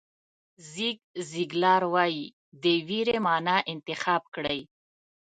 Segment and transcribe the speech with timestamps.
[0.71, 0.97] زیګ
[1.29, 2.25] زیګلار وایي
[2.63, 4.59] د وېرې معنا انتخاب کړئ.